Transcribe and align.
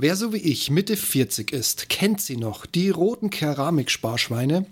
Wer 0.00 0.14
so 0.14 0.32
wie 0.32 0.36
ich 0.36 0.70
Mitte 0.70 0.96
40 0.96 1.52
ist, 1.52 1.88
kennt 1.88 2.20
sie 2.20 2.36
noch, 2.36 2.66
die 2.66 2.88
roten 2.88 3.30
Keramiksparschweine 3.30 4.64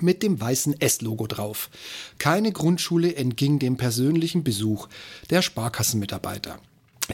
mit 0.00 0.24
dem 0.24 0.40
weißen 0.40 0.80
S-Logo 0.80 1.28
drauf. 1.28 1.70
Keine 2.18 2.50
Grundschule 2.50 3.14
entging 3.14 3.60
dem 3.60 3.76
persönlichen 3.76 4.42
Besuch 4.42 4.88
der 5.30 5.40
Sparkassenmitarbeiter. 5.40 6.58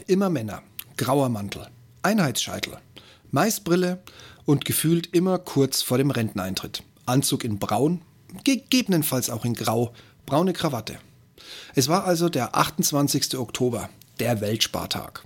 Immer 0.07 0.31
Männer, 0.31 0.63
grauer 0.97 1.29
Mantel, 1.29 1.67
Einheitsscheitel, 2.01 2.79
Maisbrille 3.29 4.01
und 4.45 4.65
gefühlt 4.65 5.13
immer 5.13 5.37
kurz 5.37 5.83
vor 5.83 5.99
dem 5.99 6.09
Renteneintritt. 6.09 6.81
Anzug 7.05 7.43
in 7.43 7.59
braun, 7.59 8.01
gegebenenfalls 8.45 9.29
auch 9.29 9.45
in 9.45 9.53
grau, 9.53 9.93
braune 10.25 10.53
Krawatte. 10.53 10.97
Es 11.75 11.87
war 11.87 12.05
also 12.05 12.29
der 12.29 12.55
28. 12.55 13.37
Oktober, 13.37 13.91
der 14.19 14.41
Weltspartag. 14.41 15.23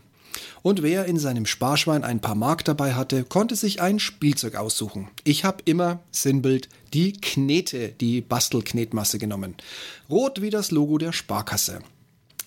Und 0.62 0.84
wer 0.84 1.06
in 1.06 1.18
seinem 1.18 1.46
Sparschwein 1.46 2.04
ein 2.04 2.20
paar 2.20 2.36
Mark 2.36 2.64
dabei 2.66 2.94
hatte, 2.94 3.24
konnte 3.24 3.56
sich 3.56 3.82
ein 3.82 4.00
Spielzeug 4.00 4.56
aussuchen. 4.56 5.10
Ich 5.24 5.44
habe 5.46 5.64
immer, 5.66 6.00
Sinnbild, 6.12 6.70
die 6.94 7.14
Knete, 7.14 7.90
die 7.90 8.22
Bastelknetmasse 8.22 9.20
genommen. 9.20 9.56
Rot 10.10 10.42
wie 10.42 10.50
das 10.50 10.72
Logo 10.72 10.98
der 10.98 11.12
Sparkasse. 11.12 11.80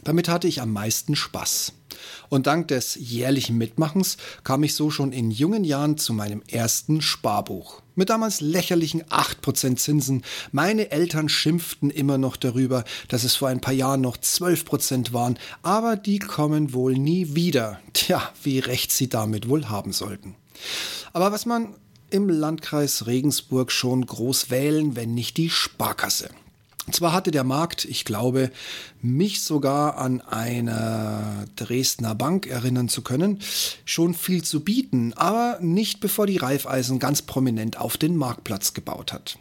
Damit 0.04 0.28
hatte 0.28 0.46
ich 0.46 0.60
am 0.60 0.72
meisten 0.72 1.16
Spaß. 1.16 1.72
Und 2.28 2.46
dank 2.46 2.68
des 2.68 2.94
jährlichen 2.94 3.58
Mitmachens 3.58 4.16
kam 4.44 4.62
ich 4.62 4.74
so 4.74 4.90
schon 4.90 5.12
in 5.12 5.30
jungen 5.30 5.64
Jahren 5.64 5.98
zu 5.98 6.12
meinem 6.12 6.42
ersten 6.48 7.00
Sparbuch. 7.00 7.82
Mit 7.96 8.10
damals 8.10 8.42
lächerlichen 8.42 9.02
8% 9.04 9.76
Zinsen. 9.76 10.22
Meine 10.52 10.90
Eltern 10.90 11.30
schimpften 11.30 11.90
immer 11.90 12.18
noch 12.18 12.36
darüber, 12.36 12.84
dass 13.08 13.24
es 13.24 13.34
vor 13.36 13.48
ein 13.48 13.62
paar 13.62 13.72
Jahren 13.72 14.02
noch 14.02 14.18
12% 14.18 15.14
waren, 15.14 15.38
aber 15.62 15.96
die 15.96 16.18
kommen 16.18 16.74
wohl 16.74 16.92
nie 16.92 17.34
wieder. 17.34 17.80
Tja, 17.94 18.30
wie 18.42 18.58
recht 18.58 18.92
sie 18.92 19.08
damit 19.08 19.48
wohl 19.48 19.70
haben 19.70 19.92
sollten. 19.92 20.34
Aber 21.14 21.32
was 21.32 21.46
man 21.46 21.74
im 22.10 22.28
Landkreis 22.28 23.06
Regensburg 23.06 23.72
schon 23.72 24.04
groß 24.04 24.50
wählen, 24.50 24.94
wenn 24.94 25.14
nicht 25.14 25.38
die 25.38 25.48
Sparkasse. 25.48 26.28
Zwar 26.92 27.12
hatte 27.12 27.30
der 27.30 27.44
Markt, 27.44 27.84
ich 27.84 28.04
glaube, 28.04 28.50
mich 29.02 29.42
sogar 29.42 29.98
an 29.98 30.20
eine 30.20 31.46
Dresdner 31.56 32.14
Bank 32.14 32.46
erinnern 32.46 32.88
zu 32.88 33.02
können, 33.02 33.40
schon 33.84 34.14
viel 34.14 34.44
zu 34.44 34.60
bieten, 34.60 35.12
aber 35.14 35.58
nicht 35.60 36.00
bevor 36.00 36.26
die 36.26 36.36
Raiffeisen 36.36 36.98
ganz 36.98 37.22
prominent 37.22 37.78
auf 37.78 37.96
den 37.96 38.16
Marktplatz 38.16 38.72
gebaut 38.72 39.12
hat. 39.12 39.38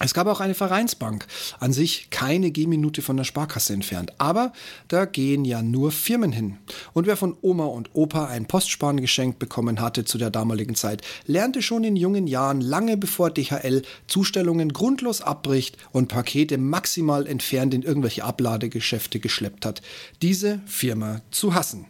Es 0.00 0.12
gab 0.12 0.26
auch 0.26 0.40
eine 0.40 0.54
Vereinsbank, 0.54 1.24
an 1.60 1.72
sich 1.72 2.10
keine 2.10 2.50
Gehminute 2.50 3.00
von 3.00 3.16
der 3.16 3.22
Sparkasse 3.22 3.74
entfernt, 3.74 4.12
aber 4.18 4.52
da 4.88 5.04
gehen 5.04 5.44
ja 5.44 5.62
nur 5.62 5.92
Firmen 5.92 6.32
hin. 6.32 6.58
Und 6.94 7.06
wer 7.06 7.16
von 7.16 7.36
Oma 7.42 7.66
und 7.66 7.90
Opa 7.94 8.26
ein 8.26 8.46
Postsparen 8.46 9.00
geschenkt 9.00 9.38
bekommen 9.38 9.80
hatte 9.80 10.04
zu 10.04 10.18
der 10.18 10.30
damaligen 10.30 10.74
Zeit, 10.74 11.02
lernte 11.26 11.62
schon 11.62 11.84
in 11.84 11.94
jungen 11.94 12.26
Jahren, 12.26 12.60
lange 12.60 12.96
bevor 12.96 13.30
DHL 13.30 13.82
Zustellungen 14.08 14.72
grundlos 14.72 15.20
abbricht 15.20 15.78
und 15.92 16.08
Pakete 16.08 16.58
maximal 16.58 17.28
entfernt 17.28 17.72
in 17.72 17.82
irgendwelche 17.82 18.24
Abladegeschäfte 18.24 19.20
geschleppt 19.20 19.64
hat, 19.64 19.80
diese 20.22 20.60
Firma 20.66 21.20
zu 21.30 21.54
hassen. 21.54 21.86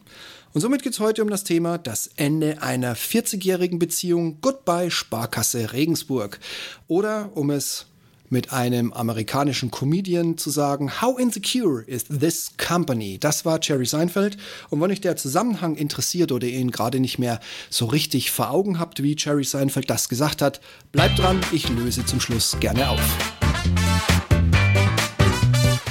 Und 0.52 0.60
somit 0.60 0.82
geht 0.82 0.92
es 0.92 1.00
heute 1.00 1.22
um 1.22 1.30
das 1.30 1.42
Thema 1.42 1.78
das 1.78 2.10
Ende 2.14 2.62
einer 2.62 2.94
40-jährigen 2.94 3.80
Beziehung 3.80 4.40
Goodbye 4.40 4.90
Sparkasse 4.90 5.72
Regensburg. 5.72 6.38
Oder 6.86 7.30
um 7.34 7.50
es 7.50 7.86
mit 8.30 8.52
einem 8.52 8.92
amerikanischen 8.92 9.70
Comedian 9.70 10.38
zu 10.38 10.50
sagen, 10.50 11.00
How 11.00 11.18
insecure 11.18 11.82
is 11.86 12.04
this 12.04 12.52
company? 12.56 13.18
Das 13.18 13.44
war 13.44 13.58
Jerry 13.62 13.86
Seinfeld. 13.86 14.36
Und 14.70 14.80
wenn 14.80 14.90
euch 14.90 15.00
der 15.00 15.16
Zusammenhang 15.16 15.76
interessiert 15.76 16.32
oder 16.32 16.46
ihr 16.46 16.58
ihn 16.58 16.70
gerade 16.70 17.00
nicht 17.00 17.18
mehr 17.18 17.40
so 17.70 17.86
richtig 17.86 18.30
vor 18.30 18.50
Augen 18.50 18.78
habt, 18.78 19.02
wie 19.02 19.16
Jerry 19.18 19.44
Seinfeld 19.44 19.90
das 19.90 20.08
gesagt 20.08 20.42
hat, 20.42 20.60
bleibt 20.92 21.18
dran, 21.18 21.40
ich 21.52 21.68
löse 21.68 22.04
zum 22.04 22.20
Schluss 22.20 22.56
gerne 22.60 22.88
auf. 22.88 23.00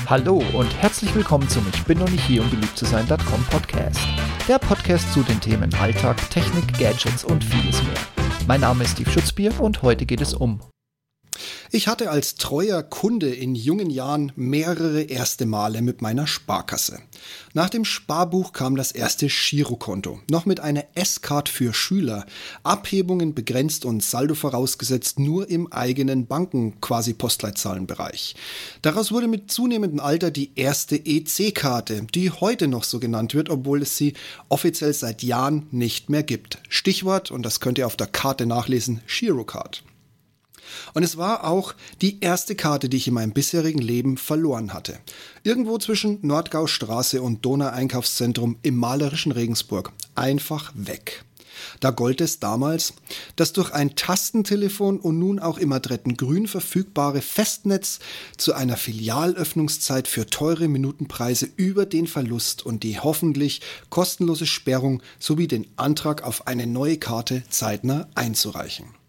Hallo 0.08 0.44
und 0.54 0.72
herzlich 0.82 1.16
willkommen 1.16 1.48
zum 1.48 1.66
Ich 1.74 1.84
bin 1.84 1.98
noch 1.98 2.10
nicht 2.10 2.26
hier, 2.26 2.42
um 2.42 2.50
beliebt 2.50 2.78
zu 2.78 2.86
sein.com 2.86 3.44
Podcast. 3.50 4.00
Der 4.48 4.60
Podcast 4.60 5.12
zu 5.14 5.24
den 5.24 5.40
Themen 5.40 5.74
Alltag, 5.76 6.18
Technik, 6.30 6.78
Gadgets 6.78 7.24
und 7.24 7.44
vieles 7.44 7.82
mehr. 7.84 7.94
Mein 8.46 8.62
Name 8.62 8.84
ist 8.84 8.92
Steve 8.92 9.10
Schutzbier 9.10 9.58
und 9.62 9.82
heute 9.82 10.06
geht 10.06 10.20
es 10.20 10.34
um 10.34 10.60
ich 11.72 11.88
hatte 11.88 12.12
als 12.12 12.36
treuer 12.36 12.84
Kunde 12.84 13.34
in 13.34 13.56
jungen 13.56 13.90
Jahren 13.90 14.32
mehrere 14.36 15.02
erste 15.02 15.46
Male 15.46 15.82
mit 15.82 16.02
meiner 16.02 16.28
Sparkasse. 16.28 17.00
Nach 17.54 17.70
dem 17.70 17.86
Sparbuch 17.86 18.54
kam 18.54 18.76
das 18.76 18.92
erste 18.92 19.28
Girokonto, 19.28 20.20
noch 20.30 20.46
mit 20.46 20.60
einer 20.60 20.86
S-Card 20.96 21.50
für 21.50 21.74
Schüler, 21.74 22.26
Abhebungen 22.64 23.34
begrenzt 23.34 23.86
und 23.86 24.04
Saldo 24.04 24.36
vorausgesetzt 24.36 25.20
nur 25.20 25.50
im 25.50 25.72
eigenen 25.72 26.28
Banken 26.28 26.80
quasi 26.82 27.14
Postleitzahlenbereich. 27.14 28.36
Daraus 28.82 29.12
wurde 29.12 29.28
mit 29.28 29.52
zunehmendem 29.52 30.00
Alter 30.00 30.32
die 30.32 30.52
erste 30.56 30.96
EC-Karte, 30.96 32.08
die 32.14 32.32
heute 32.32 32.68
noch 32.68 32.84
so 32.84 33.00
genannt 33.00 33.34
wird, 33.34 33.50
obwohl 33.50 33.82
es 33.82 33.98
sie 33.98 34.14
offiziell 34.50 34.94
seit 34.94 35.24
Jahren 35.24 35.68
nicht 35.72 36.10
mehr 36.10 36.24
gibt. 36.24 36.60
Stichwort, 36.70 37.32
und 37.32 37.44
das 37.44 37.60
könnt 37.60 37.78
ihr 37.78 37.88
auf 37.88 37.98
der 37.98 38.08
Karte 38.08 38.46
nachlesen, 38.46 39.02
Girocard. 39.08 39.84
Und 40.94 41.04
es 41.04 41.18
war 41.18 41.46
auch 41.46 41.74
die 42.02 42.20
erste 42.22 42.56
Karte, 42.56 42.90
die 42.90 42.98
ich 42.98 43.08
in 43.08 43.14
meinem 43.14 43.34
bisherigen 43.34 43.82
Leben 43.82 44.18
verloren 44.18 44.74
hatte. 44.74 45.00
Irgendwo 45.44 45.78
zwischen 45.78 46.20
Nordgaustraße 46.22 47.22
und 47.22 47.46
Donau-Einkaufszentrum 47.46 48.58
im 48.62 48.76
malerischen 48.76 49.32
Regensburg. 49.32 49.92
Einfach 50.16 50.72
weg. 50.76 51.24
Da 51.80 51.92
gold 51.92 52.22
es 52.22 52.40
damals, 52.40 52.94
dass 53.36 53.54
durch 53.54 53.72
ein 53.72 53.96
Tastentelefon 53.96 55.00
und 55.00 55.20
nun 55.20 55.40
auch 55.40 55.58
im 55.58 55.72
Adrettengrün 55.72 56.48
verfügbare 56.48 57.22
Festnetz 57.22 58.00
zu 58.38 58.54
einer 58.54 58.78
Filialöffnungszeit 58.78 60.08
für 60.08 60.26
teure 60.26 60.68
Minutenpreise 60.68 61.48
über 61.56 61.86
den 61.86 62.08
Verlust 62.08 62.66
und 62.66 62.84
die 62.84 63.00
hoffentlich 63.00 63.62
kostenlose 63.90 64.46
Sperrung 64.46 65.02
sowie 65.20 65.48
den 65.48 65.68
Antrag 65.76 66.24
auf 66.24 66.48
eine 66.48 66.68
neue 66.68 66.98
Karte 66.98 67.44
zeitnah 67.50 68.08
einzureichen. 68.16 69.03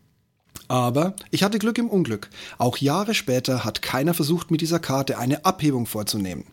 Aber 0.68 1.14
ich 1.30 1.42
hatte 1.42 1.58
Glück 1.58 1.78
im 1.78 1.90
Unglück. 1.90 2.30
Auch 2.58 2.78
Jahre 2.78 3.14
später 3.14 3.64
hat 3.64 3.82
keiner 3.82 4.14
versucht, 4.14 4.50
mit 4.50 4.60
dieser 4.60 4.78
Karte 4.78 5.18
eine 5.18 5.44
Abhebung 5.44 5.86
vorzunehmen. 5.86 6.44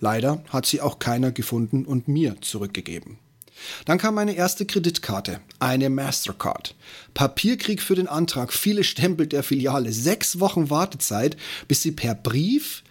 Leider 0.00 0.42
hat 0.50 0.66
sie 0.66 0.80
auch 0.80 0.98
keiner 0.98 1.32
gefunden 1.32 1.84
und 1.84 2.08
mir 2.08 2.40
zurückgegeben. 2.40 3.18
Dann 3.86 3.98
kam 3.98 4.14
meine 4.14 4.34
erste 4.34 4.66
Kreditkarte, 4.66 5.40
eine 5.58 5.88
Mastercard. 5.88 6.74
Papierkrieg 7.14 7.82
für 7.82 7.94
den 7.94 8.06
Antrag, 8.06 8.52
viele 8.52 8.84
Stempel 8.84 9.26
der 9.26 9.42
Filiale, 9.42 9.92
sechs 9.92 10.40
Wochen 10.40 10.68
Wartezeit, 10.68 11.36
bis 11.66 11.82
sie 11.82 11.92
per 11.92 12.14
Brief 12.14 12.82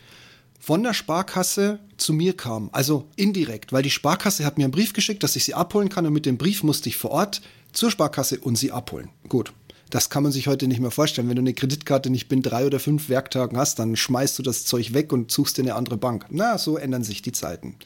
von 0.59 0.81
der 0.81 0.93
Sparkasse 0.93 1.79
zu 1.97 2.13
mir 2.13 2.35
kam. 2.35 2.69
Also 2.71 3.07
indirekt, 3.15 3.71
weil 3.71 3.83
die 3.83 3.91
Sparkasse 3.91 4.43
hat 4.43 4.57
mir 4.57 4.63
einen 4.63 4.71
Brief 4.71 4.93
geschickt, 4.93 5.21
dass 5.21 5.35
ich 5.35 5.43
sie 5.43 5.53
abholen 5.53 5.89
kann 5.89 6.07
und 6.07 6.13
mit 6.13 6.25
dem 6.25 6.37
Brief 6.37 6.63
musste 6.63 6.89
ich 6.89 6.97
vor 6.97 7.11
Ort 7.11 7.41
zur 7.71 7.91
Sparkasse 7.91 8.39
und 8.39 8.55
sie 8.55 8.71
abholen. 8.71 9.09
Gut, 9.29 9.53
das 9.95 10.09
kann 10.09 10.23
man 10.23 10.33
sich 10.33 10.47
heute 10.47 10.67
nicht 10.67 10.81
mehr 10.81 10.91
vorstellen. 10.91 11.29
Wenn 11.29 11.37
du 11.37 11.41
eine 11.41 11.53
Kreditkarte 11.53 12.09
nicht 12.09 12.27
binnen 12.27 12.41
drei 12.41 12.65
oder 12.65 12.81
fünf 12.81 13.07
Werktagen 13.07 13.57
hast, 13.57 13.79
dann 13.79 13.95
schmeißt 13.95 14.37
du 14.37 14.43
das 14.43 14.65
Zeug 14.65 14.93
weg 14.93 15.13
und 15.13 15.31
suchst 15.31 15.57
dir 15.57 15.61
eine 15.61 15.75
andere 15.75 15.95
Bank. 15.95 16.25
Na, 16.31 16.57
so 16.57 16.75
ändern 16.75 17.05
sich 17.05 17.21
die 17.21 17.31
Zeiten. 17.31 17.77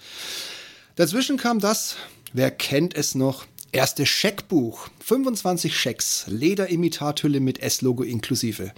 Dazwischen 0.96 1.38
kam 1.38 1.59
das, 1.59 1.97
wer 2.34 2.50
kennt 2.50 2.96
es 2.96 3.14
noch, 3.14 3.46
erste 3.72 4.08
Scheckbuch. 4.08 4.88
25 5.02 5.78
Schecks, 5.78 6.24
Lederimitathülle 6.25 7.40
mit 7.42 7.59
S-Logo 7.59 8.02
inklusive. 8.02 8.72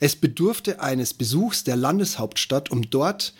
Es 0.00 0.16
bedurfte 0.16 0.80
eines 0.80 1.12
Besuchs 1.12 1.64
der 1.64 1.76
Landeshauptstadt, 1.76 2.70
um 2.70 2.88
dort 2.88 3.34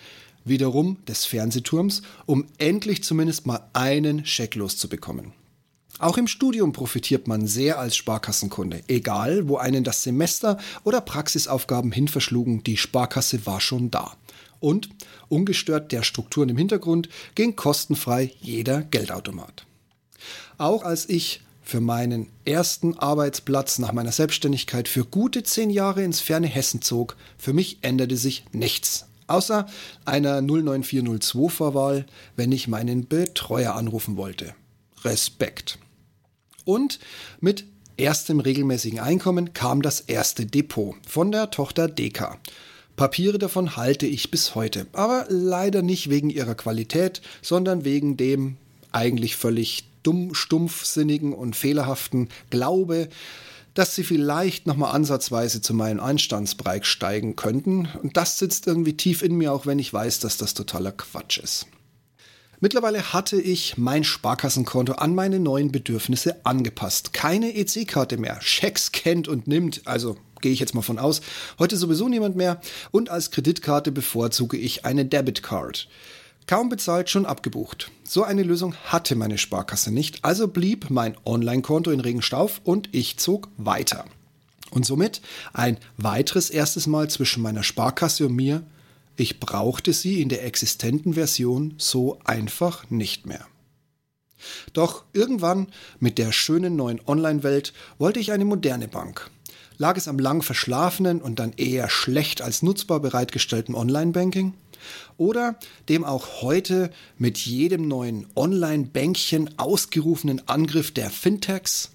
wiederum 0.45 0.99
des 1.09 1.25
Fernsehturms, 1.25 2.03
um 2.27 2.47
endlich 2.59 3.03
zumindest 3.05 3.47
mal 3.47 3.71
einen 3.73 4.27
Scheck 4.27 4.55
loszubekommen. 4.55 5.33
Auch 6.01 6.17
im 6.17 6.27
Studium 6.27 6.73
profitiert 6.73 7.29
man 7.29 7.47
sehr 7.47 7.79
als 7.79 7.95
Sparkassenkunde. 7.95 8.83
Egal, 8.89 9.49
wo 9.49 9.59
einen 9.59 9.85
das 9.85 10.03
Semester 10.03 10.57
oder 10.83 11.03
Praxisaufgaben 11.03 11.93
hin 11.93 12.09
verschlugen, 12.09 12.65
die 12.65 12.79
Sparkasse 12.79 13.45
war 13.45 13.61
schon 13.61 13.91
da. 13.91 14.17
Und, 14.61 14.89
ungestört 15.29 15.93
der 15.93 16.03
Strukturen 16.03 16.49
im 16.49 16.57
Hintergrund, 16.57 17.11
ging 17.35 17.55
kostenfrei 17.55 18.33
jeder 18.41 18.81
Geldautomat. 18.81 19.67
Auch 20.57 20.85
als 20.85 21.07
ich 21.07 21.43
für 21.61 21.83
meinen 21.83 22.29
ersten 22.47 22.97
Arbeitsplatz 22.99 23.79
nach 23.79 23.93
meiner 23.93 24.13
Selbstständigkeit 24.13 24.89
für 24.89 25.05
gute 25.05 25.43
zehn 25.43 25.69
Jahre 25.69 26.03
ins 26.03 26.21
ferne 26.21 26.49
Hessen 26.49 26.81
zog, 26.81 27.17
für 27.37 27.53
mich 27.53 27.79
änderte 27.83 28.17
sich 28.17 28.47
nichts. 28.53 29.07
Außer 29.27 29.67
einer 30.07 30.41
09402-Vorwahl, 30.41 32.07
wenn 32.37 32.53
ich 32.53 32.69
meinen 32.69 33.07
Betreuer 33.07 33.75
anrufen 33.75 34.17
wollte. 34.17 34.55
Respekt. 35.05 35.79
Und 36.65 36.99
mit 37.41 37.65
erstem 37.97 38.41
regelmäßigen 38.41 38.99
Einkommen 38.99 39.53
kam 39.53 39.83
das 39.83 40.01
erste 40.01 40.47
Depot 40.47 40.95
von 41.07 41.33
der 41.33 41.51
Tochter 41.51 41.89
Deka. 41.89 42.39
Papiere 42.97 43.39
davon 43.39 43.77
halte 43.77 44.07
ich 44.07 44.31
bis 44.31 44.55
heute, 44.55 44.87
aber 44.93 45.27
leider 45.29 45.83
nicht 45.83 46.11
wegen 46.11 46.29
ihrer 46.29 46.55
Qualität, 46.55 47.23
sondern 47.41 47.85
wegen 47.85 48.17
dem 48.17 48.57
eigentlich 48.93 49.37
völlig 49.37 49.85
dumm, 50.03 50.35
stumpfsinnigen 50.35 51.33
und 51.33 51.57
fehlerhaften 51.57 52.29
Glaube, 52.51 53.09
dass 53.75 53.95
sie 53.95 54.05
vielleicht 54.05 54.67
nochmal 54.67 54.95
ansatzweise 54.95 55.63
zu 55.63 55.75
meinem 55.75 56.01
Einstandsbereich 56.01 56.85
steigen 56.85 57.37
könnten. 57.37 57.89
Und 58.03 58.17
das 58.17 58.39
sitzt 58.39 58.67
irgendwie 58.67 58.97
tief 58.97 59.23
in 59.23 59.37
mir, 59.37 59.53
auch 59.53 59.65
wenn 59.67 59.79
ich 59.79 59.93
weiß, 59.93 60.21
dass 60.21 60.37
das 60.37 60.55
totaler 60.55 60.93
Quatsch 60.93 61.39
ist. 61.39 61.67
Mittlerweile 62.63 63.15
hatte 63.15 63.41
ich 63.41 63.79
mein 63.79 64.05
Sparkassenkonto 64.05 64.93
an 64.93 65.15
meine 65.15 65.41
neuen 65.41 65.73
Bedürfnisse 65.73 66.45
angepasst. 66.45 67.15
Keine 67.15 67.55
EC-Karte 67.57 68.19
mehr. 68.19 68.39
Schecks 68.43 68.93
kennt 68.93 69.29
und 69.29 69.49
nimmt, 69.49 69.81
also 69.87 70.19
gehe 70.43 70.53
ich 70.53 70.61
jetzt 70.61 70.75
mal 70.75 70.83
von 70.83 70.99
aus. 70.99 71.23
Heute 71.59 71.79
sowieso 71.79 72.07
niemand 72.09 72.37
mehr. 72.37 72.61
Und 72.91 73.09
als 73.09 73.31
Kreditkarte 73.31 73.93
bevorzuge 73.93 74.59
ich 74.59 74.85
eine 74.85 75.07
Debitcard. 75.07 75.89
Kaum 76.47 76.69
bezahlt, 76.69 77.09
schon 77.09 77.25
abgebucht. 77.25 77.91
So 78.05 78.25
eine 78.25 78.43
Lösung 78.43 78.75
hatte 78.85 79.15
meine 79.15 79.39
Sparkasse 79.39 79.91
nicht, 79.91 80.23
also 80.25 80.47
blieb 80.47 80.91
mein 80.91 81.17
Online-Konto 81.25 81.91
in 81.91 82.01
Regenstauf 82.01 82.61
und 82.65 82.91
ich 82.93 83.17
zog 83.17 83.49
weiter. 83.57 84.05
Und 84.71 84.85
somit 84.85 85.23
ein 85.55 85.79
weiteres 85.97 86.51
erstes 86.51 86.87
Mal 86.87 87.09
zwischen 87.09 87.43
meiner 87.43 87.63
Sparkasse 87.63 88.27
und 88.27 88.37
mir. 88.37 88.63
Ich 89.17 89.41
brauchte 89.41 89.93
sie 89.93 90.23
in 90.23 90.29
der 90.29 90.45
existenten 90.45 91.15
Version 91.15 91.75
so 91.79 92.19
einfach 92.25 92.89
nicht 92.91 93.27
mehr. 93.27 93.47
Doch 94.73 95.05
irgendwann 95.13 95.69
mit 95.99 96.19
der 96.19 96.33
schönen 96.33 96.77
neuen 96.77 97.01
Online-Welt 97.07 97.73
wollte 97.99 98.21
ich 98.21 98.33
eine 98.33 98.45
moderne 98.45 98.89
Bank. 98.89 99.31
Lag 99.77 99.97
es 99.97 100.09
am 100.09 100.19
lang 100.19 100.43
verschlafenen 100.43 101.23
und 101.23 101.39
dann 101.39 101.53
eher 101.57 101.89
schlecht 101.89 102.43
als 102.43 102.63
nutzbar 102.63 103.01
bereitgestellten 103.01 103.75
Online-Banking? 103.75 104.55
Oder 105.17 105.59
dem 105.89 106.05
auch 106.05 106.43
heute 106.43 106.91
mit 107.19 107.39
jedem 107.39 107.89
neuen 107.89 108.27
Online-Bänkchen 108.35 109.59
ausgerufenen 109.59 110.49
Angriff 110.49 110.91
der 110.91 111.11
Fintechs? 111.11 111.91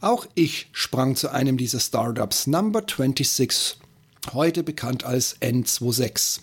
Auch 0.00 0.26
ich 0.34 0.68
sprang 0.72 1.14
zu 1.16 1.30
einem 1.30 1.56
dieser 1.56 1.80
Startups, 1.80 2.46
Number 2.46 2.80
26, 2.80 3.76
heute 4.32 4.62
bekannt 4.62 5.04
als 5.04 5.40
N26. 5.40 6.40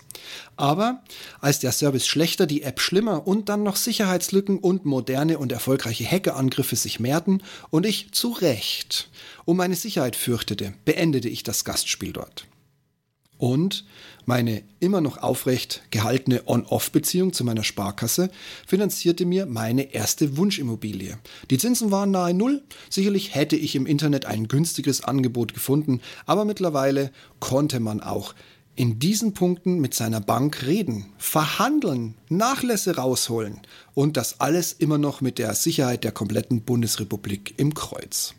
Aber 0.56 1.02
als 1.40 1.60
der 1.60 1.72
Service 1.72 2.06
schlechter, 2.06 2.46
die 2.46 2.62
App 2.62 2.80
schlimmer 2.80 3.26
und 3.26 3.48
dann 3.48 3.62
noch 3.62 3.76
Sicherheitslücken 3.76 4.58
und 4.58 4.84
moderne 4.84 5.38
und 5.38 5.52
erfolgreiche 5.52 6.04
Hackerangriffe 6.04 6.76
sich 6.76 7.00
mehrten 7.00 7.42
und 7.70 7.86
ich 7.86 8.12
zu 8.12 8.30
Recht 8.30 9.08
um 9.44 9.56
meine 9.56 9.74
Sicherheit 9.74 10.14
fürchtete, 10.14 10.74
beendete 10.84 11.28
ich 11.28 11.42
das 11.42 11.64
Gastspiel 11.64 12.12
dort. 12.12 12.46
Und 13.40 13.86
meine 14.26 14.62
immer 14.80 15.00
noch 15.00 15.16
aufrecht 15.16 15.80
gehaltene 15.90 16.42
On-Off-Beziehung 16.46 17.32
zu 17.32 17.42
meiner 17.42 17.64
Sparkasse 17.64 18.30
finanzierte 18.66 19.24
mir 19.24 19.46
meine 19.46 19.94
erste 19.94 20.36
Wunschimmobilie. 20.36 21.18
Die 21.48 21.56
Zinsen 21.56 21.90
waren 21.90 22.10
nahe 22.10 22.34
Null. 22.34 22.62
Sicherlich 22.90 23.34
hätte 23.34 23.56
ich 23.56 23.74
im 23.76 23.86
Internet 23.86 24.26
ein 24.26 24.46
günstiges 24.46 25.02
Angebot 25.02 25.54
gefunden, 25.54 26.02
aber 26.26 26.44
mittlerweile 26.44 27.12
konnte 27.40 27.80
man 27.80 28.02
auch 28.02 28.34
in 28.76 28.98
diesen 28.98 29.32
Punkten 29.32 29.80
mit 29.80 29.94
seiner 29.94 30.20
Bank 30.20 30.66
reden, 30.66 31.06
verhandeln, 31.16 32.14
Nachlässe 32.28 32.96
rausholen 32.96 33.60
und 33.94 34.18
das 34.18 34.38
alles 34.40 34.74
immer 34.74 34.98
noch 34.98 35.22
mit 35.22 35.38
der 35.38 35.54
Sicherheit 35.54 36.04
der 36.04 36.12
kompletten 36.12 36.60
Bundesrepublik 36.60 37.54
im 37.56 37.72
Kreuz. 37.72 38.34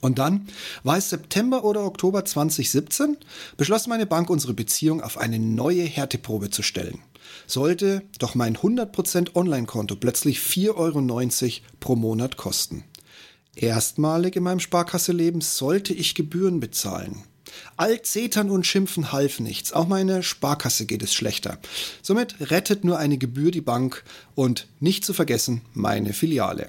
Und 0.00 0.18
dann 0.18 0.48
war 0.82 0.98
es 0.98 1.10
September 1.10 1.64
oder 1.64 1.84
Oktober 1.84 2.24
2017, 2.24 3.16
beschloss 3.56 3.86
meine 3.86 4.06
Bank, 4.06 4.28
unsere 4.28 4.54
Beziehung 4.54 5.00
auf 5.00 5.18
eine 5.18 5.38
neue 5.38 5.84
Härteprobe 5.84 6.50
zu 6.50 6.62
stellen. 6.62 7.00
Sollte 7.46 8.02
doch 8.18 8.34
mein 8.34 8.56
100% 8.56 9.34
Online-Konto 9.34 9.96
plötzlich 9.96 10.38
4,90 10.38 10.74
Euro 10.74 11.62
pro 11.80 11.96
Monat 11.96 12.36
kosten. 12.36 12.84
Erstmalig 13.54 14.36
in 14.36 14.42
meinem 14.42 14.60
Sparkasse-Leben 14.60 15.40
sollte 15.40 15.94
ich 15.94 16.14
Gebühren 16.14 16.60
bezahlen. 16.60 17.22
All 17.76 18.02
Zetern 18.02 18.50
und 18.50 18.66
Schimpfen 18.66 19.12
half 19.12 19.38
nichts. 19.38 19.72
Auch 19.72 19.86
meine 19.86 20.22
Sparkasse 20.22 20.86
geht 20.86 21.02
es 21.02 21.14
schlechter. 21.14 21.58
Somit 22.02 22.50
rettet 22.50 22.84
nur 22.84 22.98
eine 22.98 23.16
Gebühr 23.16 23.52
die 23.52 23.60
Bank 23.60 24.02
und 24.34 24.66
nicht 24.80 25.04
zu 25.04 25.12
vergessen 25.14 25.60
meine 25.72 26.12
Filiale 26.12 26.68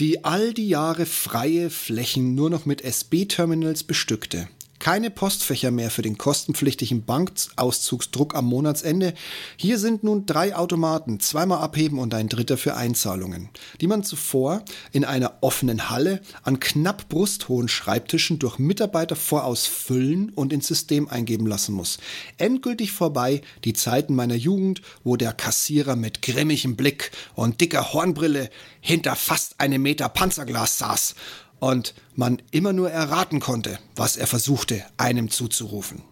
die 0.00 0.24
all 0.24 0.52
die 0.52 0.68
Jahre 0.68 1.06
freie 1.06 1.70
Flächen 1.70 2.34
nur 2.34 2.50
noch 2.50 2.66
mit 2.66 2.82
SB-Terminals 2.82 3.84
bestückte. 3.84 4.48
Keine 4.86 5.10
Postfächer 5.10 5.72
mehr 5.72 5.90
für 5.90 6.02
den 6.02 6.16
kostenpflichtigen 6.16 7.04
Bankauszugsdruck 7.04 8.36
am 8.36 8.44
Monatsende. 8.44 9.14
Hier 9.56 9.80
sind 9.80 10.04
nun 10.04 10.26
drei 10.26 10.54
Automaten, 10.54 11.18
zweimal 11.18 11.58
abheben 11.58 11.98
und 11.98 12.14
ein 12.14 12.28
dritter 12.28 12.56
für 12.56 12.76
Einzahlungen, 12.76 13.48
die 13.80 13.88
man 13.88 14.04
zuvor 14.04 14.64
in 14.92 15.04
einer 15.04 15.38
offenen 15.40 15.90
Halle 15.90 16.20
an 16.44 16.60
knapp 16.60 17.08
brusthohen 17.08 17.66
Schreibtischen 17.66 18.38
durch 18.38 18.60
Mitarbeiter 18.60 19.16
voraus 19.16 19.66
füllen 19.66 20.30
und 20.30 20.52
ins 20.52 20.68
System 20.68 21.08
eingeben 21.08 21.48
lassen 21.48 21.74
muss. 21.74 21.98
Endgültig 22.38 22.92
vorbei 22.92 23.40
die 23.64 23.72
Zeiten 23.72 24.14
meiner 24.14 24.36
Jugend, 24.36 24.82
wo 25.02 25.16
der 25.16 25.32
Kassierer 25.32 25.96
mit 25.96 26.22
grimmigem 26.22 26.76
Blick 26.76 27.10
und 27.34 27.60
dicker 27.60 27.92
Hornbrille 27.92 28.50
hinter 28.80 29.16
fast 29.16 29.58
einem 29.58 29.82
Meter 29.82 30.08
Panzerglas 30.08 30.78
saß 30.78 31.16
und 31.58 31.94
man 32.14 32.42
immer 32.50 32.72
nur 32.72 32.90
erraten 32.90 33.40
konnte, 33.40 33.78
was 33.94 34.16
er 34.16 34.26
versuchte, 34.26 34.84
einem 34.96 35.30
zuzurufen. 35.30 36.02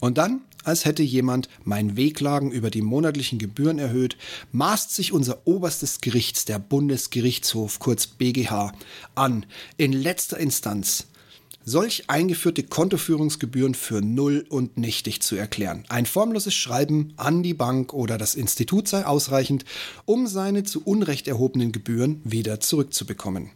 Und 0.00 0.18
dann, 0.18 0.40
als 0.64 0.84
hätte 0.84 1.02
jemand 1.02 1.48
mein 1.64 1.96
Wehklagen 1.96 2.50
über 2.50 2.70
die 2.70 2.82
monatlichen 2.82 3.38
Gebühren 3.38 3.78
erhöht, 3.78 4.16
maßt 4.50 4.94
sich 4.94 5.12
unser 5.12 5.46
oberstes 5.46 6.00
Gerichts, 6.00 6.44
der 6.44 6.58
Bundesgerichtshof, 6.58 7.78
kurz 7.78 8.06
BGH, 8.06 8.72
an, 9.14 9.46
in 9.76 9.92
letzter 9.92 10.38
Instanz 10.38 11.06
solch 11.64 12.04
eingeführte 12.08 12.64
Kontoführungsgebühren 12.64 13.74
für 13.74 14.00
null 14.00 14.44
und 14.48 14.76
nichtig 14.76 15.22
zu 15.22 15.36
erklären. 15.36 15.84
Ein 15.88 16.06
formloses 16.06 16.54
Schreiben 16.54 17.12
an 17.16 17.44
die 17.44 17.54
Bank 17.54 17.92
oder 17.92 18.18
das 18.18 18.34
Institut 18.34 18.88
sei 18.88 19.06
ausreichend, 19.06 19.64
um 20.04 20.26
seine 20.26 20.64
zu 20.64 20.82
Unrecht 20.82 21.28
erhobenen 21.28 21.70
Gebühren 21.70 22.20
wieder 22.24 22.58
zurückzubekommen. 22.60 23.50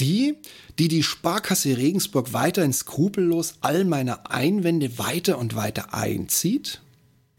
Die, 0.00 0.34
die 0.78 0.88
die 0.88 1.02
Sparkasse 1.02 1.76
Regensburg 1.76 2.32
weiterhin 2.32 2.72
skrupellos 2.72 3.54
all 3.60 3.84
meine 3.84 4.30
Einwände 4.30 4.98
weiter 4.98 5.38
und 5.38 5.56
weiter 5.56 5.94
einzieht? 5.94 6.82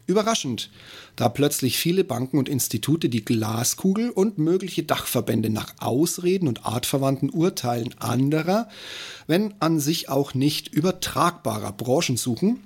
Überraschend, 0.06 0.70
da 1.16 1.28
plötzlich 1.28 1.76
viele 1.78 2.02
Banken 2.02 2.38
und 2.38 2.48
Institute 2.48 3.10
die 3.10 3.24
Glaskugel 3.24 4.08
und 4.10 4.38
mögliche 4.38 4.82
Dachverbände 4.82 5.50
nach 5.50 5.74
Ausreden 5.80 6.48
und 6.48 6.64
artverwandten 6.64 7.28
Urteilen 7.28 7.94
anderer, 7.98 8.68
wenn 9.26 9.52
an 9.60 9.80
sich 9.80 10.08
auch 10.08 10.32
nicht 10.32 10.68
übertragbarer 10.68 11.72
Branchen 11.72 12.16
suchen, 12.16 12.64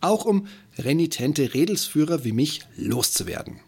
Auch 0.00 0.24
um 0.24 0.46
renitente 0.78 1.54
Redelsführer 1.54 2.24
wie 2.24 2.32
mich 2.32 2.62
loszuwerden. 2.76 3.60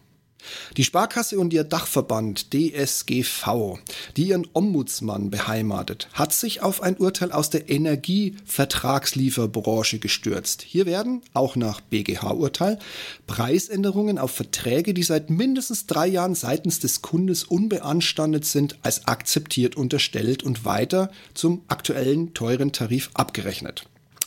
Die 0.77 0.83
Sparkasse 0.83 1.39
und 1.39 1.53
ihr 1.53 1.63
Dachverband 1.63 2.53
DSGV, 2.53 3.79
die 4.15 4.27
ihren 4.29 4.47
Ombudsmann 4.53 5.29
beheimatet, 5.29 6.07
hat 6.13 6.33
sich 6.33 6.61
auf 6.61 6.81
ein 6.81 6.97
Urteil 6.97 7.31
aus 7.31 7.49
der 7.49 7.69
Energievertragslieferbranche 7.69 9.99
gestürzt. 9.99 10.61
Hier 10.61 10.85
werden, 10.85 11.21
auch 11.33 11.55
nach 11.55 11.81
BGH-Urteil, 11.81 12.79
Preisänderungen 13.27 14.17
auf 14.17 14.31
Verträge, 14.31 14.93
die 14.93 15.03
seit 15.03 15.29
mindestens 15.29 15.87
drei 15.87 16.07
Jahren 16.07 16.35
seitens 16.35 16.79
des 16.79 17.01
Kundes 17.01 17.43
unbeanstandet 17.43 18.45
sind, 18.45 18.77
als 18.81 19.07
akzeptiert 19.07 19.75
unterstellt 19.75 20.43
und 20.43 20.63
weiter 20.65 21.11
zum 21.33 21.63
aktuellen 21.67 22.33
teuren 22.33 22.71
Tarif 22.71 23.09
abgerechnet. 23.13 23.83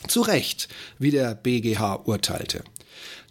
Zu 0.07 0.21
Recht, 0.21 0.67
wie 0.99 1.11
der 1.11 1.35
BGH 1.35 2.01
urteilte. 2.05 2.63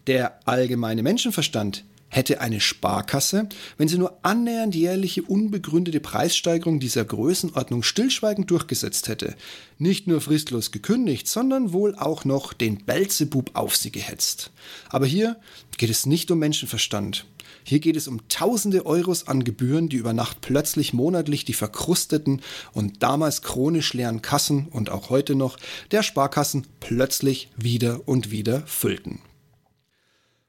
Der 0.07 0.41
allgemeine 0.47 1.03
Menschenverstand 1.03 1.85
hätte 2.13 2.41
eine 2.41 2.61
Sparkasse, 2.61 3.49
wenn 3.79 3.89
sie 3.89 3.97
nur 3.97 4.19
annähernd 4.23 4.75
jährliche 4.75 5.23
unbegründete 5.23 5.99
Preissteigerung 5.99 6.79
dieser 6.79 7.05
Größenordnung 7.05 7.83
stillschweigend 7.83 8.51
durchgesetzt 8.51 9.09
hätte, 9.09 9.35
nicht 9.79 10.07
nur 10.07 10.21
fristlos 10.21 10.71
gekündigt, 10.71 11.27
sondern 11.27 11.73
wohl 11.73 11.95
auch 11.97 12.27
noch 12.27 12.53
den 12.53 12.85
Belzebub 12.85 13.51
auf 13.55 13.77
sie 13.77 13.91
gehetzt. 13.91 14.53
Aber 14.91 15.07
hier 15.07 15.37
geht 15.79 15.91
es 15.91 16.05
nicht 16.05 16.31
um 16.31 16.39
Menschenverstand. 16.39 17.25
Hier 17.65 17.81
geht 17.81 17.97
es 17.97 18.09
um 18.09 18.29
tausende 18.29 18.85
Euros 18.85 19.27
an 19.27 19.43
Gebühren, 19.45 19.89
die 19.89 19.97
über 19.97 20.13
Nacht 20.13 20.41
plötzlich 20.43 20.93
monatlich 20.93 21.45
die 21.45 21.55
verkrusteten 21.55 22.43
und 22.73 23.03
damals 23.03 23.41
chronisch 23.41 23.95
leeren 23.95 24.21
Kassen 24.21 24.69
und 24.71 24.91
auch 24.91 25.09
heute 25.09 25.35
noch 25.35 25.57
der 25.93 26.03
Sparkassen 26.03 26.67
plötzlich 26.81 27.49
wieder 27.57 28.07
und 28.07 28.31
wieder 28.31 28.67
füllten. 28.67 29.21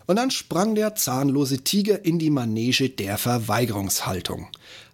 Und 0.05 0.17
dann 0.17 0.31
sprang 0.31 0.75
der 0.75 0.95
zahnlose 0.95 1.59
Tiger 1.59 2.03
in 2.03 2.19
die 2.19 2.29
Manege 2.29 2.89
der 2.89 3.17
Verweigerungshaltung. 3.17 4.47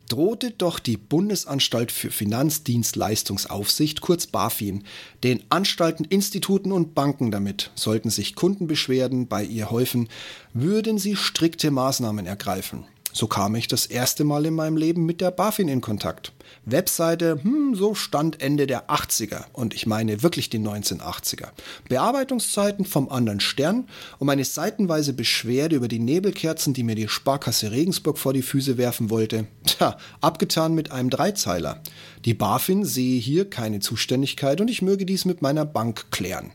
Drohte 0.07 0.51
doch 0.51 0.79
die 0.79 0.97
Bundesanstalt 0.97 1.91
für 1.91 2.09
Finanzdienstleistungsaufsicht, 2.09 4.01
kurz 4.01 4.25
BaFin, 4.25 4.83
den 5.23 5.43
Anstalten, 5.49 6.03
Instituten 6.03 6.71
und 6.71 6.95
Banken 6.95 7.29
damit, 7.29 7.69
sollten 7.75 8.09
sich 8.09 8.35
Kundenbeschwerden 8.35 9.27
bei 9.27 9.43
ihr 9.43 9.69
häufen, 9.69 10.09
würden 10.53 10.97
sie 10.97 11.15
strikte 11.15 11.69
Maßnahmen 11.69 12.25
ergreifen. 12.25 12.85
So 13.11 13.27
kam 13.27 13.55
ich 13.55 13.67
das 13.67 13.85
erste 13.85 14.23
Mal 14.23 14.45
in 14.45 14.55
meinem 14.55 14.77
Leben 14.77 15.05
mit 15.05 15.21
der 15.21 15.31
BaFin 15.31 15.67
in 15.67 15.81
Kontakt. 15.81 16.31
Webseite, 16.65 17.39
hm, 17.41 17.75
so 17.75 17.95
stand 17.95 18.41
Ende 18.41 18.67
der 18.67 18.89
80er 18.89 19.45
und 19.53 19.73
ich 19.73 19.87
meine 19.87 20.23
wirklich 20.23 20.49
die 20.49 20.59
1980er. 20.59 21.49
Bearbeitungszeiten 21.87 22.85
vom 22.85 23.09
anderen 23.09 23.39
Stern 23.39 23.87
und 24.19 24.29
eine 24.29 24.45
seitenweise 24.45 25.13
Beschwerde 25.13 25.75
über 25.75 25.87
die 25.87 25.99
Nebelkerzen, 25.99 26.73
die 26.73 26.83
mir 26.83 26.95
die 26.95 27.07
Sparkasse 27.07 27.71
Regensburg 27.71 28.17
vor 28.17 28.33
die 28.33 28.41
Füße 28.41 28.77
werfen 28.77 29.09
wollte. 29.09 29.47
Tja, 29.65 29.97
abgetan 30.21 30.75
mit 30.75 30.91
einem 30.91 31.09
Dreizeiler. 31.09 31.81
Die 32.25 32.33
BaFin 32.33 32.85
sehe 32.85 33.19
hier 33.19 33.49
keine 33.49 33.79
Zuständigkeit 33.79 34.61
und 34.61 34.69
ich 34.69 34.81
möge 34.81 35.05
dies 35.05 35.25
mit 35.25 35.41
meiner 35.41 35.65
Bank 35.65 36.11
klären. 36.11 36.51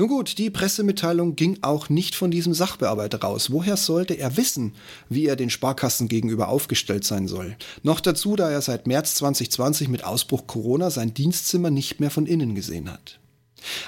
Nun 0.00 0.06
gut, 0.06 0.38
die 0.38 0.48
Pressemitteilung 0.48 1.34
ging 1.34 1.58
auch 1.62 1.88
nicht 1.88 2.14
von 2.14 2.30
diesem 2.30 2.54
Sachbearbeiter 2.54 3.20
raus. 3.20 3.50
Woher 3.50 3.76
sollte 3.76 4.14
er 4.14 4.36
wissen, 4.36 4.74
wie 5.08 5.26
er 5.26 5.34
den 5.34 5.50
Sparkassen 5.50 6.06
gegenüber 6.06 6.50
aufgestellt 6.50 7.02
sein 7.02 7.26
soll? 7.26 7.56
Noch 7.82 7.98
dazu, 7.98 8.36
da 8.36 8.48
er 8.48 8.62
seit 8.62 8.86
März 8.86 9.16
2020 9.16 9.88
mit 9.88 10.04
Ausbruch 10.04 10.46
Corona 10.46 10.90
sein 10.90 11.14
Dienstzimmer 11.14 11.70
nicht 11.70 11.98
mehr 11.98 12.12
von 12.12 12.26
innen 12.26 12.54
gesehen 12.54 12.92
hat. 12.92 13.18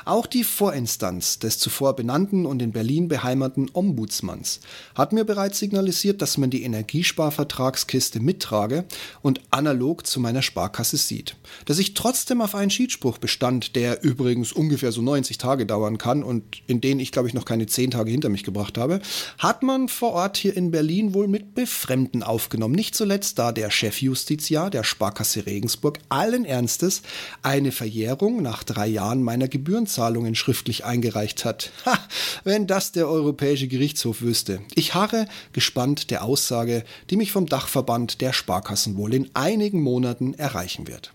Auch 0.05 0.27
die 0.27 0.45
Vorinstanz 0.45 1.39
des 1.39 1.59
zuvor 1.59 1.97
benannten 1.97 2.47
und 2.47 2.63
in 2.63 2.73
Berlin 2.73 3.09
beheimateten 3.09 3.71
Ombudsmanns 3.73 4.61
hat 4.95 5.13
mir 5.13 5.25
bereits 5.25 5.59
signalisiert, 5.59 6.23
dass 6.23 6.39
man 6.39 6.51
die 6.51 6.63
Energiesparvertragskiste 6.63 8.21
mittrage 8.21 8.85
und 9.23 9.41
analog 9.51 10.07
zu 10.07 10.21
meiner 10.21 10.43
Sparkasse 10.43 10.97
sieht. 10.97 11.37
Dass 11.67 11.79
ich 11.79 11.95
trotzdem 11.95 12.41
auf 12.41 12.55
einen 12.55 12.71
Schiedsspruch 12.71 13.19
bestand, 13.19 13.77
der 13.77 14.03
übrigens 14.03 14.53
ungefähr 14.53 14.93
so 14.93 15.03
90 15.03 15.39
Tage 15.39 15.67
dauern 15.67 15.99
kann 15.99 16.23
und 16.23 16.63
in 16.67 16.81
denen 16.81 17.01
ich 17.01 17.13
glaube 17.13 17.29
ich 17.29 17.35
noch 17.35 17.45
keine 17.45 17.67
10 17.67 17.93
Tage 17.93 18.11
hinter 18.11 18.29
mich 18.29 18.45
gebracht 18.45 18.79
habe, 18.79 19.01
hat 19.39 19.63
man 19.63 19.89
vor 19.89 20.13
Ort 20.13 20.37
hier 20.37 20.57
in 20.57 20.71
Berlin 20.71 21.15
wohl 21.15 21.29
mit 21.29 21.55
Befremden 21.55 22.23
aufgenommen. 22.23 22.75
Nicht 22.75 22.95
zuletzt 22.95 23.39
da 23.39 23.53
der 23.53 23.71
Chefjustiziar 23.71 24.71
der 24.71 24.85
Sparkasse 24.85 25.47
Regensburg 25.47 25.99
allen 26.09 26.45
Ernstes 26.45 27.03
eine 27.43 27.73
Verjährung 27.73 28.43
nach 28.43 28.65
drei 28.65 28.87
Jahren 28.87 29.23
meiner 29.23 29.49
Gebührenzahlungen 29.61 30.35
schriftlich 30.35 30.85
eingereicht 30.85 31.45
hat. 31.45 31.71
Ha, 31.85 31.99
wenn 32.45 32.67
das 32.67 32.93
der 32.93 33.09
Europäische 33.09 33.69
Gerichtshof 33.69 34.23
wüsste. 34.23 34.63
Ich 34.75 34.95
harre 34.95 35.27
gespannt 35.53 36.11
der 36.11 36.25
Aussage, 36.25 36.85
die 37.11 37.17
mich 37.17 37.31
vom 37.31 37.47
Dachverband 37.47 38.21
der 38.23 38.33
Sparkassen 38.33 38.97
wohl 38.97 39.13
in 39.13 39.31
einigen 39.35 39.83
Monaten 39.83 40.35
erreichen 40.35 40.89
wird. 40.89 41.13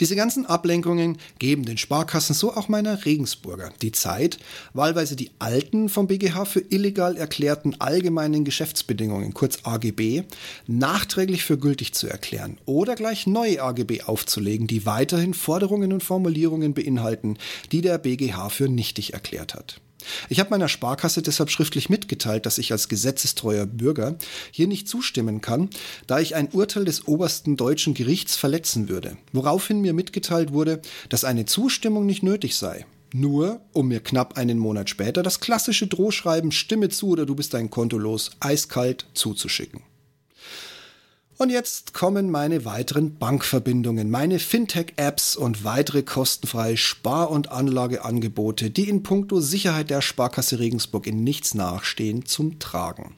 Diese 0.00 0.16
ganzen 0.16 0.46
Ablenkungen 0.46 1.18
geben 1.38 1.64
den 1.64 1.78
Sparkassen, 1.78 2.34
so 2.34 2.54
auch 2.54 2.68
meiner 2.68 3.04
Regensburger, 3.04 3.70
die 3.82 3.92
Zeit, 3.92 4.38
wahlweise 4.74 5.16
die 5.16 5.30
alten 5.38 5.88
vom 5.88 6.06
BGH 6.06 6.44
für 6.44 6.60
illegal 6.60 7.16
erklärten 7.16 7.80
allgemeinen 7.80 8.44
Geschäftsbedingungen, 8.44 9.34
kurz 9.34 9.58
AGB, 9.64 10.22
nachträglich 10.66 11.44
für 11.44 11.58
gültig 11.58 11.94
zu 11.94 12.08
erklären 12.08 12.58
oder 12.66 12.94
gleich 12.94 13.26
neue 13.26 13.62
AGB 13.62 14.02
aufzulegen, 14.02 14.66
die 14.66 14.86
weiterhin 14.86 15.34
Forderungen 15.34 15.92
und 15.92 16.02
Formulierungen 16.02 16.74
beinhalten, 16.74 17.36
die 17.72 17.80
der 17.80 17.98
BGH 17.98 18.48
für 18.50 18.68
nichtig 18.68 19.14
erklärt 19.14 19.54
hat. 19.54 19.80
Ich 20.28 20.40
habe 20.40 20.50
meiner 20.50 20.68
Sparkasse 20.68 21.22
deshalb 21.22 21.50
schriftlich 21.50 21.88
mitgeteilt, 21.88 22.46
dass 22.46 22.58
ich 22.58 22.72
als 22.72 22.88
gesetzestreuer 22.88 23.66
Bürger 23.66 24.16
hier 24.50 24.66
nicht 24.66 24.88
zustimmen 24.88 25.40
kann, 25.40 25.70
da 26.06 26.20
ich 26.20 26.34
ein 26.34 26.48
Urteil 26.48 26.84
des 26.84 27.06
obersten 27.06 27.56
deutschen 27.56 27.94
Gerichts 27.94 28.36
verletzen 28.36 28.88
würde, 28.88 29.16
woraufhin 29.32 29.80
mir 29.80 29.92
mitgeteilt 29.92 30.52
wurde, 30.52 30.80
dass 31.08 31.24
eine 31.24 31.46
Zustimmung 31.46 32.06
nicht 32.06 32.22
nötig 32.22 32.56
sei. 32.56 32.86
Nur, 33.12 33.60
um 33.72 33.88
mir 33.88 34.00
knapp 34.00 34.36
einen 34.36 34.58
Monat 34.58 34.88
später 34.88 35.22
das 35.22 35.40
klassische 35.40 35.88
Drohschreiben 35.88 36.52
Stimme 36.52 36.90
zu 36.90 37.08
oder 37.08 37.26
du 37.26 37.34
bist 37.34 37.54
dein 37.54 37.68
Konto 37.68 37.98
los 37.98 38.30
eiskalt 38.38 39.06
zuzuschicken. 39.14 39.82
Und 41.40 41.48
jetzt 41.48 41.94
kommen 41.94 42.30
meine 42.30 42.66
weiteren 42.66 43.16
Bankverbindungen, 43.16 44.10
meine 44.10 44.38
Fintech-Apps 44.38 45.36
und 45.36 45.64
weitere 45.64 46.02
kostenfreie 46.02 46.76
Spar- 46.76 47.30
und 47.30 47.50
Anlageangebote, 47.50 48.68
die 48.68 48.90
in 48.90 49.02
puncto 49.02 49.40
Sicherheit 49.40 49.88
der 49.88 50.02
Sparkasse 50.02 50.58
Regensburg 50.58 51.06
in 51.06 51.24
nichts 51.24 51.54
nachstehen, 51.54 52.26
zum 52.26 52.58
Tragen. 52.58 53.14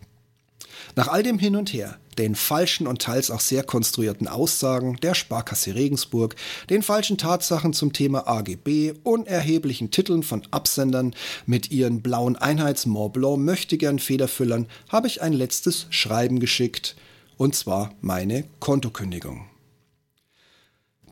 Nach 0.94 1.08
all 1.08 1.24
dem 1.24 1.40
Hin 1.40 1.56
und 1.56 1.72
Her, 1.72 1.98
den 2.16 2.36
falschen 2.36 2.86
und 2.86 3.02
teils 3.02 3.32
auch 3.32 3.40
sehr 3.40 3.64
konstruierten 3.64 4.28
Aussagen 4.28 4.98
der 5.02 5.14
Sparkasse 5.14 5.74
Regensburg, 5.74 6.36
den 6.70 6.84
falschen 6.84 7.18
Tatsachen 7.18 7.72
zum 7.72 7.92
Thema 7.92 8.28
AGB, 8.28 8.92
unerheblichen 9.02 9.90
Titeln 9.90 10.22
von 10.22 10.46
Absendern 10.52 11.16
mit 11.44 11.72
ihren 11.72 12.02
blauen 12.02 12.36
Einheits 12.36 12.86
Mont 12.86 13.14
Blanc 13.14 13.38
möchtegern 13.40 13.98
Federfüllern, 13.98 14.68
habe 14.90 15.08
ich 15.08 15.22
ein 15.22 15.32
letztes 15.32 15.88
Schreiben 15.90 16.38
geschickt– 16.38 16.94
und 17.42 17.56
zwar 17.56 17.92
meine 18.00 18.44
Kontokündigung. 18.60 19.46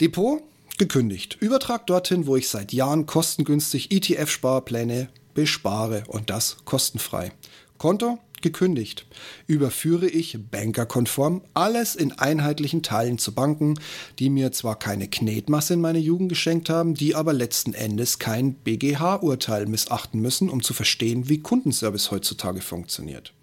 Depot 0.01 0.41
gekündigt. 0.79 1.37
Übertrag 1.41 1.89
dorthin, 1.89 2.29
wo 2.29 2.37
ich 2.37 2.49
seit 2.49 2.73
Jahren 2.73 3.07
kostengünstig 3.07 3.91
ETF-Sparpläne 3.91 5.09
bespare 5.35 6.05
und 6.07 6.31
das 6.31 6.59
kostenfrei. 6.65 7.33
Konto 7.79 8.21
gekündigt. 8.43 9.07
Überführe 9.49 10.07
ich 10.07 10.39
bankerkonform 10.53 11.43
alles 11.53 11.97
in 11.97 12.13
einheitlichen 12.13 12.85
Teilen 12.85 13.19
zu 13.19 13.35
Banken, 13.35 13.81
die 14.21 14.31
mir 14.31 14.53
zwar 14.53 14.79
keine 14.79 15.09
Knetmasse 15.09 15.75
in 15.75 15.81
meine 15.81 15.99
Jugend 15.99 16.29
geschenkt 16.29 16.71
haben, 16.71 16.95
die 16.95 17.17
aber 17.17 17.33
letzten 17.33 17.75
Endes 17.75 18.21
kein 18.21 18.55
BGH-Urteil 18.55 19.67
missachten 19.67 20.21
müssen, 20.21 20.49
um 20.49 20.63
zu 20.63 20.75
verstehen, 20.75 21.29
wie 21.29 21.41
Kundenservice 21.41 22.13
heutzutage 22.13 22.61
funktioniert. 22.61 23.35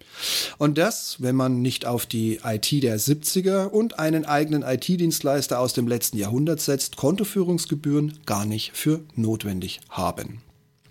Und 0.58 0.78
das, 0.78 1.16
wenn 1.20 1.36
man 1.36 1.62
nicht 1.62 1.86
auf 1.86 2.06
die 2.06 2.40
IT 2.44 2.70
der 2.82 2.98
70er 2.98 3.66
und 3.66 3.98
einen 3.98 4.24
eigenen 4.24 4.62
IT-Dienstleister 4.62 5.58
aus 5.60 5.72
dem 5.72 5.86
letzten 5.86 6.18
Jahrhundert 6.18 6.60
setzt, 6.60 6.96
Kontoführungsgebühren 6.96 8.18
gar 8.26 8.44
nicht 8.44 8.76
für 8.76 9.00
notwendig 9.14 9.80
haben. 9.90 10.40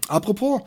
Apropos, 0.08 0.62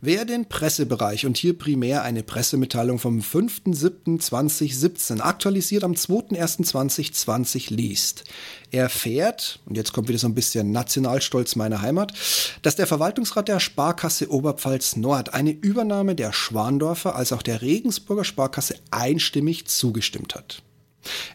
wer 0.00 0.24
den 0.24 0.48
Pressebereich 0.48 1.26
und 1.26 1.36
hier 1.36 1.58
primär 1.58 2.02
eine 2.02 2.22
Pressemitteilung 2.22 2.98
vom 2.98 3.20
5.7.2017 3.20 5.20
aktualisiert 5.20 5.84
am 5.84 5.92
2.1.2020 5.92 7.74
liest, 7.74 8.24
erfährt, 8.70 9.60
und 9.66 9.76
jetzt 9.76 9.92
kommt 9.92 10.08
wieder 10.08 10.18
so 10.18 10.28
ein 10.28 10.34
bisschen 10.34 10.72
Nationalstolz 10.72 11.56
meiner 11.56 11.82
Heimat, 11.82 12.14
dass 12.62 12.76
der 12.76 12.86
Verwaltungsrat 12.86 13.48
der 13.48 13.60
Sparkasse 13.60 14.30
Oberpfalz 14.30 14.96
Nord 14.96 15.34
eine 15.34 15.50
Übernahme 15.50 16.14
der 16.14 16.32
Schwandorfer 16.32 17.16
als 17.16 17.32
auch 17.32 17.42
der 17.42 17.60
Regensburger 17.62 18.24
Sparkasse 18.24 18.76
einstimmig 18.90 19.66
zugestimmt 19.66 20.34
hat. 20.34 20.62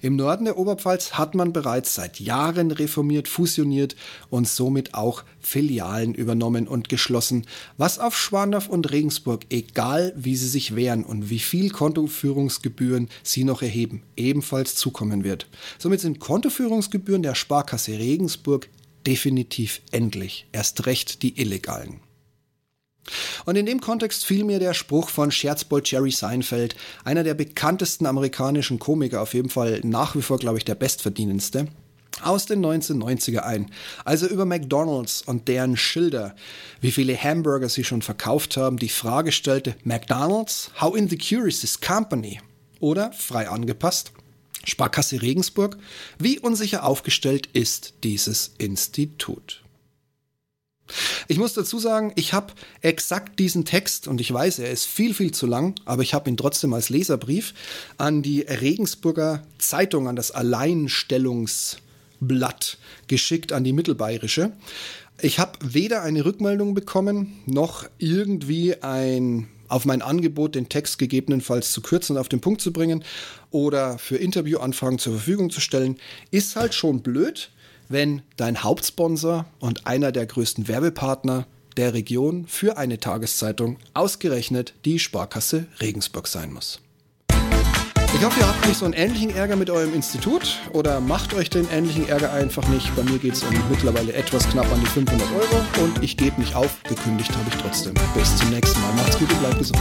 Im 0.01 0.15
Norden 0.15 0.45
der 0.45 0.57
Oberpfalz 0.57 1.13
hat 1.13 1.35
man 1.35 1.53
bereits 1.53 1.95
seit 1.95 2.19
Jahren 2.19 2.71
reformiert, 2.71 3.27
fusioniert 3.27 3.95
und 4.29 4.47
somit 4.47 4.93
auch 4.93 5.23
Filialen 5.39 6.13
übernommen 6.13 6.67
und 6.67 6.89
geschlossen, 6.89 7.45
was 7.77 7.99
auf 7.99 8.17
Schwandorf 8.17 8.69
und 8.69 8.91
Regensburg, 8.91 9.45
egal 9.49 10.13
wie 10.15 10.35
sie 10.35 10.47
sich 10.47 10.75
wehren 10.75 11.03
und 11.03 11.29
wie 11.29 11.39
viel 11.39 11.69
Kontoführungsgebühren 11.69 13.09
sie 13.23 13.43
noch 13.43 13.61
erheben, 13.61 14.03
ebenfalls 14.15 14.75
zukommen 14.75 15.23
wird. 15.23 15.47
Somit 15.77 16.01
sind 16.01 16.19
Kontoführungsgebühren 16.19 17.23
der 17.23 17.35
Sparkasse 17.35 17.97
Regensburg 17.97 18.69
definitiv 19.05 19.81
endlich, 19.91 20.47
erst 20.51 20.85
recht 20.85 21.23
die 21.23 21.39
illegalen. 21.41 22.01
Und 23.46 23.55
in 23.55 23.65
dem 23.65 23.81
Kontext 23.81 24.25
fiel 24.25 24.43
mir 24.43 24.60
der 24.60 24.74
Spruch 24.74 25.10
von 25.10 25.31
Scherzbold 25.31 25.89
Jerry 25.89 26.12
Seinfeld, 26.12 26.75
einer 27.03 27.24
der 27.24 27.34
bekanntesten 27.34 28.05
amerikanischen 28.05 28.79
Komiker, 28.79 29.22
auf 29.22 29.34
jeden 29.34 29.50
Fall 29.50 29.81
nach 29.84 30.15
wie 30.15 30.22
vor, 30.22 30.38
glaube 30.38 30.58
ich, 30.58 30.65
der 30.65 30.75
bestverdienendste, 30.75 31.67
aus 32.22 32.46
den 32.46 32.63
1990er 32.63 33.39
ein. 33.39 33.72
Also 34.05 34.27
über 34.27 34.46
McDonald's 34.46 35.22
und 35.24 35.48
deren 35.48 35.77
Schilder, 35.77 36.36
wie 36.79 36.91
viele 36.91 37.17
Hamburger 37.17 37.70
sie 37.70 37.84
schon 37.84 38.01
verkauft 38.01 38.58
haben, 38.58 38.77
die 38.77 38.89
Frage 38.89 39.31
stellte, 39.31 39.75
McDonald's, 39.84 40.72
how 40.79 40.96
insecure 40.96 41.48
is 41.48 41.62
this 41.62 41.79
company? 41.79 42.39
Oder, 42.79 43.12
frei 43.13 43.48
angepasst, 43.48 44.12
Sparkasse 44.63 45.22
Regensburg, 45.22 45.77
wie 46.20 46.39
unsicher 46.39 46.86
aufgestellt 46.86 47.50
ist 47.53 47.93
dieses 48.03 48.53
Institut? 48.60 49.63
Ich 51.27 51.37
muss 51.37 51.53
dazu 51.53 51.77
sagen, 51.79 52.13
ich 52.15 52.33
habe 52.33 52.53
exakt 52.81 53.39
diesen 53.39 53.65
Text 53.65 54.07
und 54.07 54.21
ich 54.21 54.33
weiß, 54.33 54.59
er 54.59 54.71
ist 54.71 54.85
viel, 54.85 55.13
viel 55.13 55.31
zu 55.31 55.47
lang, 55.47 55.75
aber 55.85 56.03
ich 56.03 56.13
habe 56.13 56.29
ihn 56.29 56.37
trotzdem 56.37 56.73
als 56.73 56.89
Leserbrief 56.89 57.53
an 57.97 58.21
die 58.21 58.41
Regensburger 58.41 59.43
Zeitung, 59.57 60.07
an 60.07 60.15
das 60.15 60.31
Alleinstellungsblatt 60.31 62.77
geschickt, 63.07 63.51
an 63.53 63.63
die 63.63 63.73
Mittelbayerische. 63.73 64.51
Ich 65.21 65.39
habe 65.39 65.59
weder 65.61 66.01
eine 66.01 66.25
Rückmeldung 66.25 66.73
bekommen, 66.73 67.41
noch 67.45 67.87
irgendwie 67.99 68.81
ein 68.81 69.47
auf 69.67 69.85
mein 69.85 70.01
Angebot, 70.01 70.55
den 70.55 70.67
Text 70.67 70.99
gegebenenfalls 70.99 71.71
zu 71.71 71.81
kürzen 71.81 72.15
und 72.15 72.19
auf 72.19 72.27
den 72.27 72.41
Punkt 72.41 72.59
zu 72.59 72.73
bringen 72.73 73.05
oder 73.51 73.97
für 73.97 74.17
Interviewanfragen 74.17 74.99
zur 74.99 75.13
Verfügung 75.13 75.49
zu 75.49 75.61
stellen, 75.61 75.97
ist 76.29 76.57
halt 76.57 76.73
schon 76.73 77.01
blöd 77.01 77.51
wenn 77.91 78.21
dein 78.38 78.63
Hauptsponsor 78.63 79.45
und 79.60 79.88
einer 79.88 80.12
der 80.12 80.25
größten 80.25 80.67
Werbepartner 80.67 81.45
der 81.77 81.93
Region 81.93 82.45
für 82.48 82.77
eine 82.77 83.00
Tageszeitung 83.00 83.77
ausgerechnet 83.93 84.74
die 84.86 85.00
Sparkasse 85.00 85.67
Regensburg 85.79 86.27
sein 86.27 86.51
muss. 86.51 86.81
Ich 88.13 88.25
hoffe, 88.25 88.41
ihr 88.41 88.48
habt 88.48 88.67
nicht 88.67 88.77
so 88.77 88.86
einen 88.86 88.93
ähnlichen 88.93 89.33
Ärger 89.33 89.55
mit 89.55 89.69
eurem 89.69 89.93
Institut 89.93 90.60
oder 90.74 91.00
macht 91.00 91.33
euch 91.33 91.50
den 91.50 91.67
ähnlichen 91.71 92.10
Ärger 92.10 92.33
einfach 92.33 92.67
nicht. 92.67 92.93
Bei 92.95 93.03
mir 93.03 93.17
geht 93.17 93.33
es 93.33 93.43
um 93.43 93.53
mittlerweile 93.69 94.13
etwas 94.13 94.48
knapp 94.50 94.69
an 94.71 94.81
die 94.81 94.86
500 94.86 95.27
Euro 95.31 95.83
und 95.83 96.03
ich 96.03 96.17
gebe 96.17 96.39
nicht 96.39 96.53
auf. 96.53 96.83
Gekündigt 96.83 97.31
habe 97.31 97.50
ich 97.50 97.55
trotzdem. 97.62 97.93
Bis 98.13 98.36
zum 98.36 98.50
nächsten 98.50 98.81
Mal. 98.81 98.93
Macht's 98.95 99.17
gut 99.17 99.31
und 99.31 99.39
bleibt 99.39 99.60
gesund. 99.60 99.79